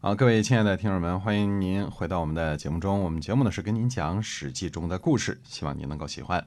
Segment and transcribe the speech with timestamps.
[0.00, 3.00] 好，各位亲爱的听众们，欢迎您回到我们的节目中。
[3.00, 6.46] 我们节目呢是跟您讲《史记》中的故事，希望您能够喜欢。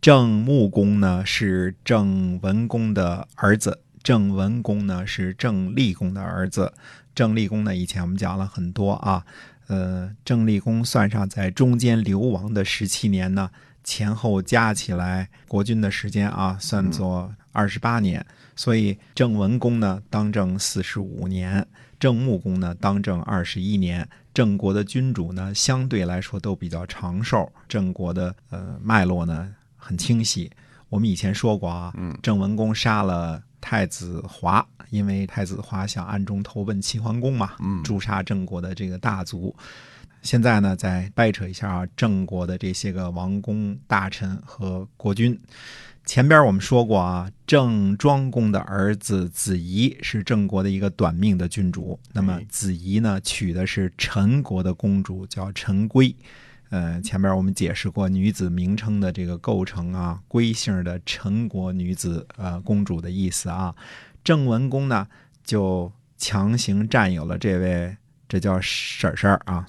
[0.00, 6.72] 郑穆公呢是郑文公的儿子，郑文公呢是郑厉公的儿子。
[7.14, 9.26] 郑厉公呢，以前我们讲了很多啊，
[9.66, 13.50] 呃，郑厉公算上在中间流亡的十七年呢，
[13.84, 18.24] 前后加起来国君的时间啊，算作二十八年。
[18.54, 21.66] 所以郑文公呢当政四十五年。
[22.00, 27.52] 郑穆公呢，当政二十一年，郑国的君主呢，相对来说都比较长寿。
[27.66, 30.48] 郑国的呃脉络呢很清晰。
[30.90, 31.92] 我们以前说过啊，
[32.22, 39.52] 郑文公杀了太子华，因为太子华想暗中投奔齐桓公嘛，诛杀郑国的这个大族。
[40.22, 45.36] 现在呢，再掰扯一下啊，郑国的这些个王公大臣和国君。
[46.08, 52.00] 前边我们说过啊，郑庄公的儿子子仪是郑国的一个短命的君主。
[52.14, 56.16] 那么子仪呢，娶的是陈国的公主，叫陈归。
[56.70, 63.74] 呃，前边我们解释过女子名称的这个构成啊，归姓的陈国女子，呃，公主的意思啊。
[64.24, 65.06] 郑文公呢，
[65.44, 67.94] 就强行占有了这位，
[68.26, 69.66] 这叫婶婶啊。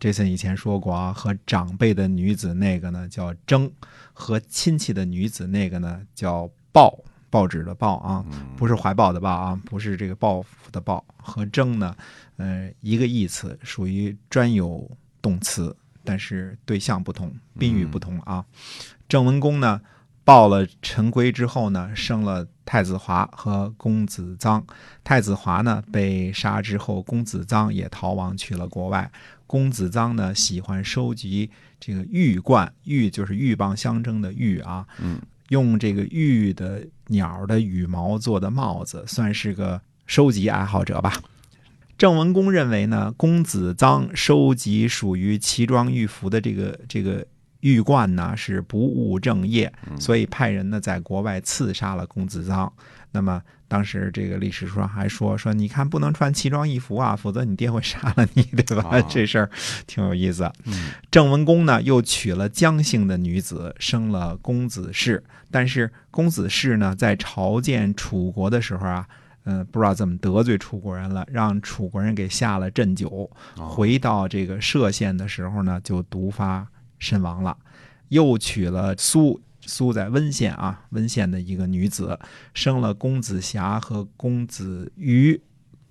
[0.00, 3.70] 这次以前说过啊，和长辈的女子那个呢叫争，
[4.14, 6.98] 和亲戚的女子那个呢叫抱，
[7.28, 8.24] 报纸的报啊，
[8.56, 11.04] 不是怀抱的抱啊，不是这个报复的报。
[11.18, 11.94] 和争呢，
[12.38, 14.90] 呃，一个义词，属于专有
[15.20, 18.42] 动词，但是对象不同，宾语不同啊。
[19.06, 19.82] 郑文公呢，
[20.24, 24.62] 报了陈规之后呢，生了太子华和公子臧。
[25.02, 29.10] 太子华呢被杀之后，公子臧也逃亡去了国外。
[29.46, 41.20] 公子臧呢，喜欢收集这个玉冠，玉就是鹬蚌相争的玉啊，嗯，用这个玉的鸟的羽毛做的帽子，算是个收集爱好者吧。
[41.98, 47.26] 郑文公认为呢，公子臧收集属于奇装异服的这个这个
[47.60, 52.70] 玉冠呢，是不务正业，所以派人呢在国外刺杀了公子臧。
[53.12, 59.00] 那么当时这个历史书上还说说，你看不能穿奇装异服啊，否则你爹会杀了你，对吧？
[59.02, 59.50] 这事儿
[59.86, 60.50] 挺有意思。
[61.10, 65.22] 郑文公呢又娶了姜姓的女子，生了公子氏。
[65.50, 69.06] 但是公子氏呢在朝见楚国的时候啊，
[69.44, 73.28] 嗯，不知道怎么得罪楚国人了，让楚国人给下了鸩酒。
[73.56, 76.64] 回到这个歙县的时候呢，就毒发
[77.00, 77.58] 身亡了。
[78.10, 79.40] 又娶了苏。
[79.66, 82.18] 苏在温县啊，温县的一个女子
[82.54, 85.40] 生了公子瑕和公子瑜，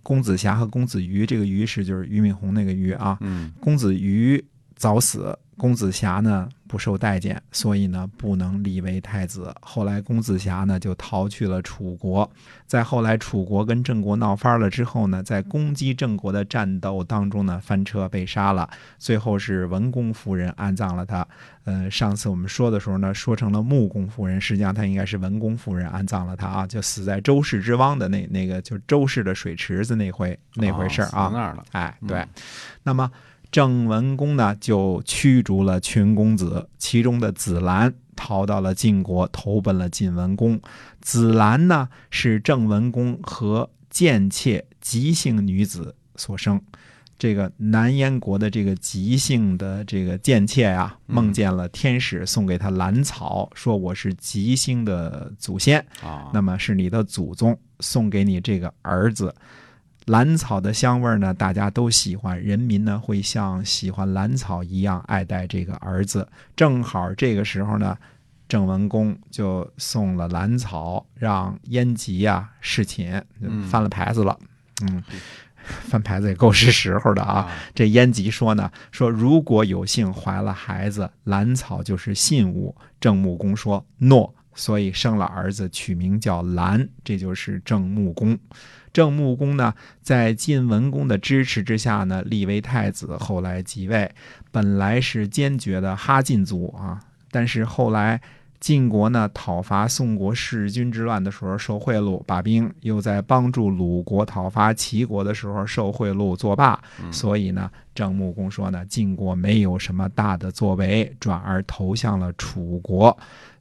[0.03, 4.43] 公子瑕和公子瑜，这个瑜是就是俞敏洪那个瑜啊，嗯，公子瑜
[4.75, 6.49] 早死，公子瑕呢？
[6.69, 9.51] 不受待见，所以呢不能立为太子。
[9.59, 12.29] 后来公子瑕呢就逃去了楚国。
[12.67, 18.69] 在后来楚国跟郑国闹翻了之后呢，在攻击郑国的战斗当中呢翻车被杀了。
[18.99, 21.27] 最后是文公夫人安葬了他。
[21.63, 31.31] 呃，上次我们说的时候呢，说成了穆公夫人，实际上他应该是文公夫人安葬了他啊，就死在周氏之汪的那那个就周氏的水池子那回那回事啊。
[31.33, 31.65] 那儿了。
[31.71, 32.23] 哎，对。
[32.83, 33.11] 那么。
[33.51, 40.59] 郑文公呢，就驱逐了群公子，其中的子兰逃到了晋国，投奔了晋文公。
[41.01, 46.61] 子兰呢，是郑文公和贱妾吉姓女子所生。
[47.17, 59.35] 这个南燕国的这个吉姓的这个贱妾啊，梦见了天使送给他兰草，说我是吉星的祖先啊，那么是你的祖宗送给你这个儿子。
[60.09, 66.27] 兰草的香味呢，大家都喜欢，人民呢会像喜欢兰草一样爱戴这个儿子。
[66.55, 67.95] 正好这个时候呢，
[68.47, 73.23] 郑文公就送了兰草，让燕吉呀侍寝，
[73.69, 74.35] 翻了牌子了。
[74.81, 75.03] 嗯，
[75.63, 77.47] 翻牌子也够是时候的啊。
[77.75, 82.75] 这燕吉说呢，说如果有幸怀了孩子，兰草就是信物。
[82.99, 88.35] 郑穆公说诺，所以生了儿子，取名叫兰，这就是郑穆公。
[88.91, 94.09] 郑穆公呢，在晋文公的支持之下呢，立为太子，后来即位。
[94.51, 96.99] 本来是坚决的哈晋族啊，
[97.29, 98.19] 但是后来
[98.59, 106.77] 晋国呢讨伐宋国弑君之乱的时候受贿赂把兵，又在帮助鲁国讨伐齐国的时候受贿赂作罢，
[107.11, 113.15] 所以呢，郑穆公说呢，晋国没有什么大的作为，转而投向了楚国，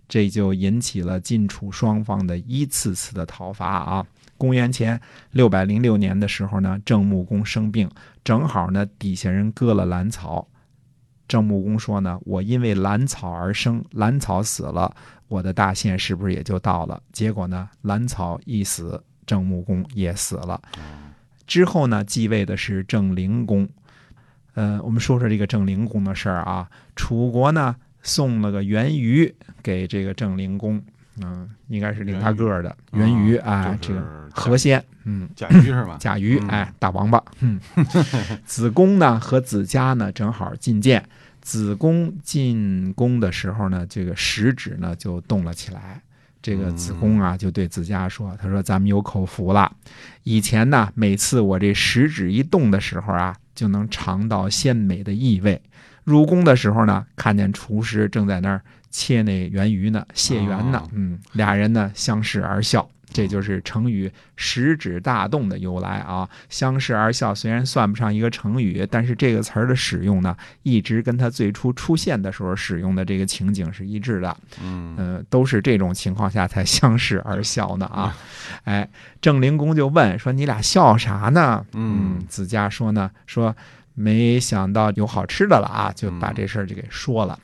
[0.08, 4.06] 这就引起了晋楚双方的一次次的讨伐啊。
[4.38, 4.98] 公元前
[5.32, 7.90] 六百零六年的时候呢，郑穆公生病，
[8.24, 10.48] 正好呢底下人割了兰草。
[11.26, 14.96] 郑穆公说呢：“我因为兰草而生，兰草死了，
[15.26, 20.58] 我的大限是不是也就到了？”结果呢，兰草一死，郑穆公也死了。
[21.46, 23.68] 之后呢，继位的是郑灵公。
[24.54, 26.70] 呃，我们说说这个郑灵公的事儿啊。
[26.96, 30.82] 楚国呢送了个元鱼给这个郑灵公，
[31.22, 35.96] 嗯、应该是领大个儿的源鱼，啊，这个个河鲜，嗯，甲鱼是吧？
[35.98, 37.22] 甲鱼，嗯哎，大王八。
[37.40, 37.60] 嗯，
[38.44, 41.04] 子宫呢和子家呢正好觐见。
[41.40, 46.00] 子宫进宫的时候呢，这个食指呢就动了起来。
[46.40, 49.70] 这个子宫啊就对子家说：“他说咱们有口福了。
[50.22, 55.60] 以前呢，每次我这食指一动的时候啊，就能尝到鲜美的异味。
[56.08, 60.90] 入宫的时候呢，看见厨师正在那儿切那圆鱼呢，蟹圆呢哦。
[60.94, 66.28] 嗯，俩人呢相视而笑。”这就是成语“食指大动”的由来啊！
[66.50, 74.36] 相视而笑虽然算不上一个成语，但是这个词儿的使用呢，一直跟它最初出现的时候使用的这个情景是一致的。
[74.62, 78.14] 嗯呃，都是这种情况下才相视而笑呢啊！
[78.64, 78.86] 哎，
[79.22, 83.56] 郑灵公就问说：“你俩笑啥呢？”嗯子家说呢：“说
[83.98, 87.38] 没想到有好吃的了啊，就把这事儿就给说了。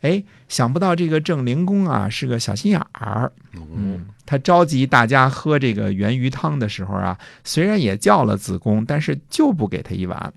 [0.00, 10.32] 哎，想不到这个郑灵公啊是个小心眼儿，嗯嗯，他召集大家喝这个元鱼汤的时候啊，虽然也叫了子贡，但是就不给他一碗。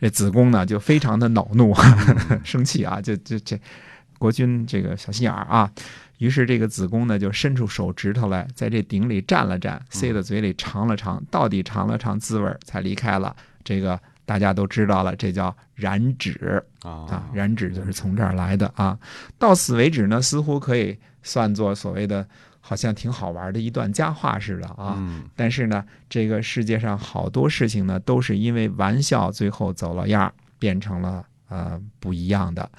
[0.00, 1.74] 这子贡呢就非常的恼怒，
[2.44, 3.58] 生气啊，就就这
[4.18, 5.70] 国君这个小心眼儿啊。
[6.18, 13.34] 于是这个子贡呢就伸出手指头来，在这鼎里蘸了蘸，塞到嘴里尝了尝，到底尝了尝滋味儿，才离开了。
[13.64, 16.62] 这个大家都知道了，这叫染指。
[16.82, 18.98] 啊啊，染指就是从这儿来的啊。
[19.38, 22.26] 到此为止呢，似乎可以算作所谓的，
[22.60, 24.96] 好像挺好玩的一段佳话似的啊。
[24.98, 32.70] 嗯但是呢，这个世界上好多事情呢，都是因为玩笑最后走了样，变成了呃不一样的。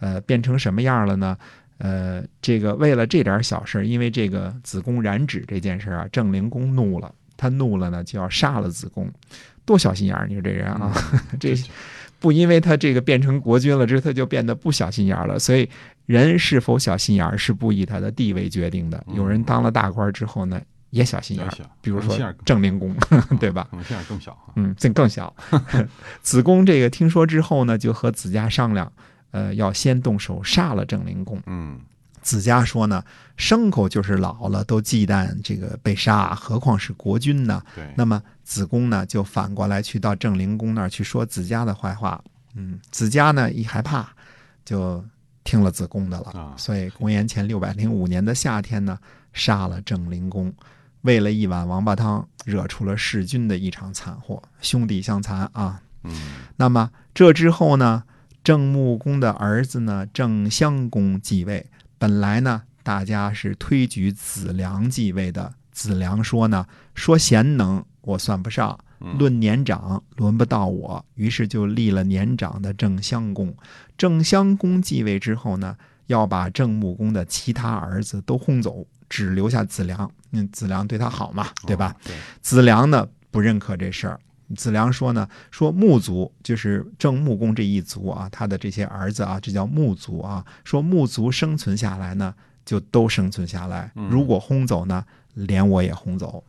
[0.00, 1.36] 呃，变成什么样了呢？
[1.78, 9.10] 呃，这个为了这点小事，因为这个子宫染指这件事啊，郑灵公怒了，他怒了呢，就要杀了子贡，
[9.64, 10.26] 多小心眼儿！
[10.28, 10.92] 你说这人啊，
[11.40, 11.54] 这
[12.18, 15.38] 不因为他这个变成国君了之后，他就变得不小心眼儿了。
[15.38, 15.68] 所以
[16.06, 19.04] 人是否小心眼儿是不以他的地位决定的。
[19.14, 21.52] 有人当了大官之后呢，也小心眼儿，
[21.82, 22.94] 比如说郑灵公，
[23.38, 23.66] 对吧？
[23.70, 24.52] 可能性儿更小啊。
[24.56, 25.34] 嗯，这更小。
[26.22, 28.90] 子贡这个听说之后呢，就和子家商量，
[29.30, 31.40] 呃，要先动手杀了郑灵公。
[31.46, 31.78] 嗯
[32.24, 33.04] 子家说呢，
[33.36, 37.62] 牲口就是老了都忌惮这个被杀，何况是国君呢？
[37.74, 42.18] 对，那么子贡呢，就反过来去到郑灵公那儿去说子家的坏话。
[42.54, 44.08] 嗯，子家呢一害怕，
[44.64, 45.04] 就
[45.44, 46.30] 听了子贡的了。
[46.30, 48.98] 啊所以公元前六百零五年的夏天呢，
[49.34, 50.50] 杀了郑灵公，
[51.02, 55.82] 为了一碗王八汤，惹出了弑君的一场惨祸，兄弟相残啊。
[56.04, 56.14] 嗯
[56.56, 58.04] 那么这之后呢，
[58.42, 61.66] 郑穆公的儿子呢，郑襄公继位。
[61.98, 65.54] 本来呢，大家是推举子良继位的。
[65.72, 66.64] 子良说呢，
[66.94, 73.52] 说贤能我算不上，嗯论年长轮不到我，于是就立了年长的郑襄公。
[73.98, 75.76] 郑襄公继位之后呢，
[76.06, 80.08] 要把郑穆公的其他儿子都轰走，只留下子良。
[80.30, 81.90] 嗯，子良对他好嘛，对吧？？
[81.90, 84.20] 哦对，子良呢不认可这事儿。
[84.56, 90.44] 子良说呢，说穆族就是郑穆公这一族啊，他的这些儿子啊，这叫穆族啊。
[90.64, 95.04] 说穆族生存下来呢，就都生存下来；嗯如果轰走呢，
[95.34, 96.42] 连我也轰走。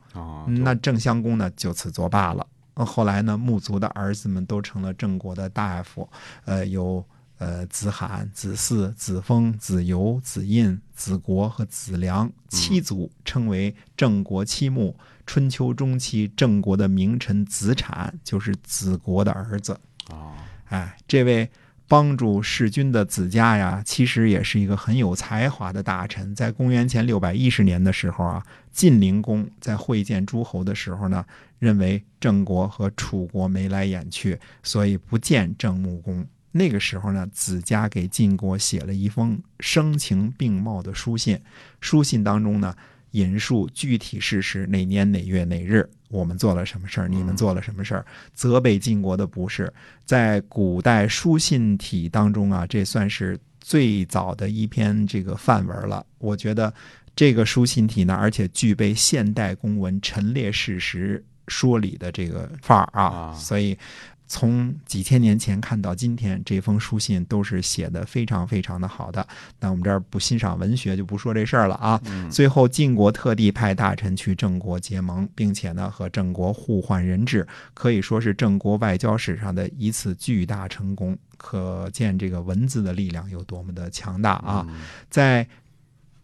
[0.45, 2.45] 那郑襄公呢，就此作罢了。
[2.75, 6.09] 呃后来呢，穆族的儿子们都成了郑国的大夫，
[6.43, 7.03] 呃，有
[7.37, 14.95] 呃子罕、子嗣、子封、子游、子印、子国和子良七族，称为郑国七穆。
[15.25, 19.75] 春秋中期，郑国的名臣子产就是子国的儿子。
[20.09, 20.37] 啊，
[20.69, 21.49] 哎，这位
[21.87, 26.35] 帮助弑君的子家呀，其实也是一个很有才华的大臣。
[26.35, 31.25] 在公元前六百一十年的时候啊，晋灵公在会见诸侯的时候呢，
[31.57, 36.23] 认为郑国和楚国眉来眼去，所以不见郑穆公。
[36.57, 41.37] 那个时候呢，子家给晋国写了一封声情并茂的书信，
[41.81, 42.73] 书信当中呢，
[43.11, 49.71] 引述具体事实，哪年哪月哪日，我们做了什么事儿，你们做了什么事儿，责备晋国的不是。
[50.05, 56.05] 在古代书信体当中啊，这算是最早的一篇这个范文了。
[56.19, 56.73] 我觉得
[57.17, 63.77] 这个书信体呢，而且具备现代公文陈列事实、说理的这个范儿啊，啊所以。
[64.27, 69.27] 从几千年前看到今天，这封书信都是写的非常非常的好的。
[69.59, 72.01] 那我们这儿不欣赏文学，就不说这事儿了啊。
[72.05, 81.17] 嗯最后，晋国特地派大臣去郑国结盟，并且呢和郑国互换人质，可以说是郑国外交史上的一次巨大成功。
[81.37, 84.65] 可见这个文字的力量有多么的强大啊！
[84.69, 84.75] 嗯
[85.09, 85.45] 在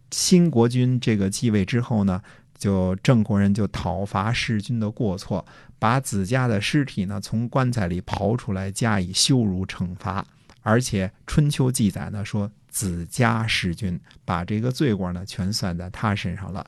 [0.10, 2.22] 新国君这个继位之后呢，
[2.62, 5.44] 就郑国人就讨伐弑君的过错，
[5.80, 10.24] 把子家的尸体呢从棺材里刨出来加以羞辱惩罚，
[10.62, 16.64] 而且春秋记载呢说子家弑君，把这个罪过呢全算在他身上了。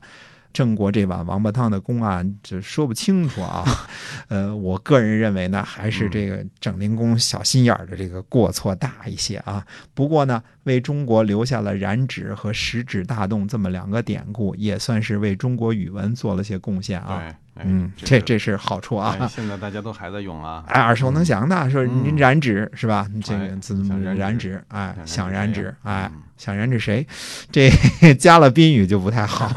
[0.54, 3.64] 郑国这碗王八汤的公案，这说不清楚啊。
[4.28, 9.66] 呃，我个人认为呢，还是这个郑灵公小心眼儿的这个过错大一些啊。
[9.92, 17.34] 不过呢，为中国留下了染指和食指大动这么两个典故，也算是为中国语文做了些贡献啊。
[17.56, 19.16] 嗯，这这这是好处啊。
[19.20, 20.64] 哎现在大家都还在用啊。
[20.68, 23.08] 哎，耳熟能详的，说嗯您染指是吧？
[23.22, 27.06] 这哎个字想染指染指，哎，想想染指谁呀，染指哎嗯，想染指谁？
[27.52, 27.70] 这
[28.18, 29.48] 加了宾语就不太好。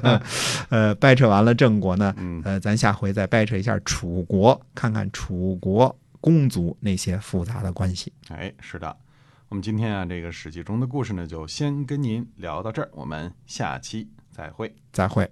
[0.70, 8.12] 呃，掰扯完了郑国呢，嗯，呃，咱下回再掰扯一下楚国，看看楚国公族那些复杂的关系。
[8.28, 8.96] 哎，是的。
[9.48, 14.74] 我们今天啊，这个《史记》中的故事呢，就先跟您聊到这儿，我们下期再会。
[14.92, 15.30] 再会。